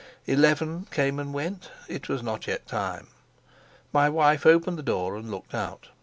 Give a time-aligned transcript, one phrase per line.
[0.25, 1.69] Eleven came and went.
[1.87, 3.05] It was not yet time.
[3.93, 5.89] My wife opened the door and looked out.